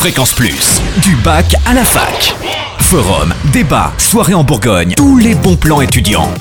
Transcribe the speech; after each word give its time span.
Fréquence 0.00 0.32
Plus, 0.32 0.80
du 1.02 1.14
bac 1.16 1.54
à 1.66 1.74
la 1.74 1.84
fac. 1.84 2.34
Forum, 2.78 3.34
débat, 3.52 3.92
soirée 3.98 4.32
en 4.32 4.44
Bourgogne, 4.44 4.94
tous 4.96 5.18
les 5.18 5.34
bons 5.34 5.56
plans 5.56 5.82
étudiants. 5.82 6.32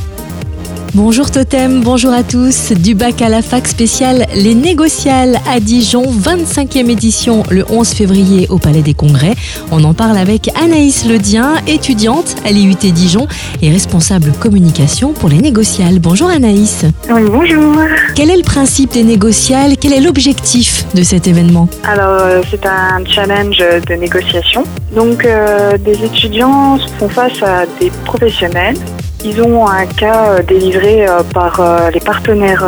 Bonjour 0.96 1.30
Totem, 1.30 1.82
bonjour 1.82 2.12
à 2.12 2.24
tous. 2.24 2.72
Du 2.72 2.96
bac 2.96 3.22
à 3.22 3.30
la 3.30 3.44
fac 3.44 3.68
spéciale 3.68 4.26
Les 4.34 4.56
Négociales 4.56 5.38
à 5.48 5.60
Dijon, 5.60 6.02
25e 6.02 6.90
édition 6.90 7.44
le 7.52 7.64
11 7.70 7.90
février 7.94 8.48
au 8.50 8.58
Palais 8.58 8.82
des 8.82 8.96
Congrès. 8.96 9.36
On 9.72 9.84
en 9.84 9.94
parle 9.94 10.18
avec 10.18 10.50
Anaïs 10.60 11.06
Ledien, 11.06 11.54
étudiante 11.68 12.36
à 12.44 12.52
l'IUT 12.52 12.74
Dijon 12.74 13.28
et 13.62 13.70
responsable 13.70 14.32
communication 14.32 15.14
pour 15.14 15.30
les 15.30 15.38
Négociales. 15.38 16.00
Bonjour 16.00 16.28
Anaïs. 16.28 16.86
Oui, 17.08 17.22
bonjour. 17.30 17.76
Quel 18.16 18.32
est 18.32 18.38
le 18.38 18.44
principe 18.44 18.94
des 18.94 19.04
Négociales? 19.04 19.78
Quel 19.80 19.94
est 19.94 20.02
l'objectif 20.02 20.86
de 20.96 21.04
cet 21.04 21.28
événement? 21.28 21.70
Alors, 21.84 22.20
euh, 22.20 22.42
c'est 22.50 22.66
un 22.66 23.06
challenge 23.06 23.60
de 23.60 23.94
négociation. 23.94 24.64
Donc, 24.96 25.24
euh, 25.24 25.78
des 25.78 26.04
étudiants 26.04 26.80
font 26.98 27.10
face 27.10 27.44
à 27.44 27.66
des 27.80 27.92
professionnels 28.06 28.76
ils 29.24 29.42
ont 29.42 29.68
un 29.68 29.86
cas 29.86 30.30
euh, 30.30 30.44
délivré 30.44 31.08
euh, 31.08 31.24
par 31.34 31.60
euh, 31.60 31.90
les 31.92 32.00
partenaires 32.00 32.66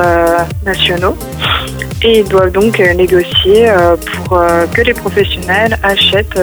nationaux 0.65 1.15
et 2.03 2.19
ils 2.19 2.27
doivent 2.27 2.51
donc 2.51 2.79
négocier 2.79 3.67
pour 4.05 4.39
que 4.73 4.81
les 4.81 4.93
professionnels 4.93 5.77
achètent 5.83 6.39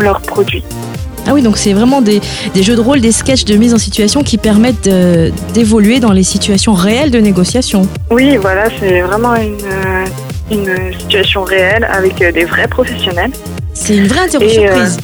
leurs 0.00 0.20
produits. 0.22 0.64
Ah 1.26 1.34
oui, 1.34 1.42
donc 1.42 1.58
c'est 1.58 1.74
vraiment 1.74 2.00
des, 2.00 2.22
jeux 2.58 2.74
de 2.74 2.80
rôle, 2.80 3.02
des 3.02 3.12
sketchs 3.12 3.44
de 3.44 3.56
mise 3.56 3.74
en 3.74 3.78
situation 3.78 4.22
qui 4.22 4.38
permettent 4.38 4.88
d'évoluer 5.52 6.00
dans 6.00 6.12
les 6.12 6.22
situations 6.22 6.72
réelles 6.72 7.10
de 7.10 7.18
négociation. 7.18 7.86
Oui, 8.10 8.38
voilà, 8.38 8.68
c'est 8.80 9.02
vraiment 9.02 9.34
une, 9.36 9.58
une, 10.50 10.98
situation 10.98 11.44
réelle 11.44 11.86
avec 11.92 12.16
des 12.16 12.46
vrais 12.46 12.68
professionnels. 12.68 13.32
C'est 13.74 13.96
une 13.96 14.06
vraie 14.06 14.20
interview 14.20 14.48
surprise. 14.48 14.98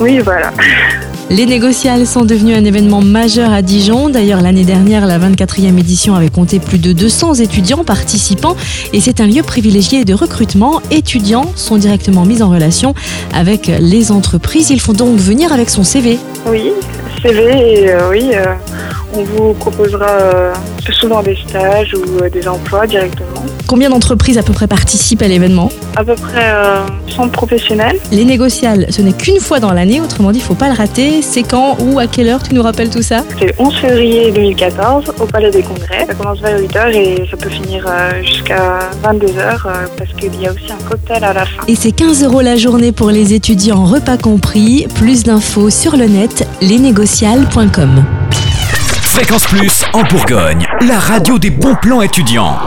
oui, 0.00 0.18
voilà. 0.18 0.52
Les 1.28 1.44
négociales 1.44 2.06
sont 2.06 2.24
devenus 2.24 2.56
un 2.56 2.64
événement 2.64 3.00
majeur 3.00 3.52
à 3.52 3.60
Dijon. 3.60 4.08
D'ailleurs, 4.08 4.40
l'année 4.40 4.64
dernière, 4.64 5.06
la 5.06 5.18
24e 5.18 5.76
édition 5.76 6.14
avait 6.14 6.30
compté 6.30 6.60
plus 6.60 6.78
de 6.78 6.92
200 6.92 7.34
étudiants 7.34 7.82
participants 7.82 8.56
et 8.92 9.00
c'est 9.00 9.20
un 9.20 9.26
lieu 9.26 9.42
privilégié 9.42 10.04
de 10.04 10.14
recrutement. 10.14 10.80
Étudiants 10.92 11.50
sont 11.56 11.78
directement 11.78 12.24
mis 12.24 12.42
en 12.42 12.48
relation 12.48 12.94
avec 13.34 13.66
les 13.66 14.12
entreprises. 14.12 14.70
Ils 14.70 14.80
font 14.80 14.92
donc 14.92 15.16
venir 15.18 15.52
avec 15.52 15.68
son 15.68 15.82
CV. 15.82 16.20
Oui, 16.46 16.70
CV 17.22 17.90
euh, 17.90 18.08
oui, 18.08 18.30
euh, 18.32 18.54
on 19.16 19.22
vous 19.22 19.54
proposera 19.54 20.08
euh, 20.08 20.54
souvent 20.92 21.22
des 21.22 21.36
stages 21.36 21.94
ou 21.94 22.28
des 22.28 22.46
emplois 22.46 22.86
directement. 22.86 23.44
Combien 23.66 23.90
d'entreprises 23.90 24.38
à 24.38 24.42
peu 24.42 24.52
près 24.52 24.66
participent 24.66 25.22
à 25.22 25.28
l'événement? 25.28 25.70
À 25.96 26.04
peu 26.04 26.14
près 26.14 26.54
100 27.08 27.28
professionnels. 27.30 27.98
Les 28.12 28.24
négociales, 28.24 28.86
ce 28.90 29.02
n'est 29.02 29.12
qu'une 29.12 29.40
fois 29.40 29.58
dans 29.58 29.72
l'année, 29.72 30.00
autrement 30.00 30.30
dit, 30.30 30.38
il 30.38 30.42
ne 30.42 30.46
faut 30.46 30.54
pas 30.54 30.68
le 30.68 30.74
rater. 30.74 31.22
C'est 31.22 31.42
quand, 31.42 31.76
où, 31.80 31.98
à 31.98 32.06
quelle 32.06 32.28
heure? 32.28 32.42
Tu 32.42 32.54
nous 32.54 32.62
rappelles 32.62 32.90
tout 32.90 33.02
ça? 33.02 33.24
C'est 33.38 33.46
le 33.46 33.52
11 33.58 33.74
février 33.74 34.30
2014 34.30 35.12
au 35.20 35.26
Palais 35.26 35.50
des 35.50 35.62
Congrès. 35.62 36.06
Ça 36.06 36.14
commence 36.14 36.40
vers 36.40 36.60
8h 36.60 36.94
et 36.94 37.28
ça 37.30 37.36
peut 37.36 37.50
finir 37.50 37.86
jusqu'à 38.22 38.78
22h 39.02 39.62
parce 39.96 40.12
qu'il 40.18 40.40
y 40.40 40.46
a 40.46 40.52
aussi 40.52 40.70
un 40.70 40.88
cocktail 40.88 41.24
à 41.24 41.32
la 41.32 41.46
fin. 41.46 41.62
Et 41.66 41.74
c'est 41.74 41.92
15 41.92 42.24
euros 42.24 42.42
la 42.42 42.56
journée 42.56 42.92
pour 42.92 43.10
les 43.10 43.34
étudiants, 43.34 43.84
repas 43.84 44.16
compris. 44.16 44.86
Plus 44.94 45.24
d'infos 45.24 45.70
sur 45.70 45.96
le 45.96 46.06
net, 46.06 46.46
lesnégociales.com. 46.60 48.04
Fréquence 49.16 49.46
Plus 49.46 49.82
en 49.94 50.02
Bourgogne, 50.02 50.66
la 50.86 50.98
radio 50.98 51.38
des 51.38 51.48
bons 51.48 51.74
plans 51.74 52.02
étudiants. 52.02 52.58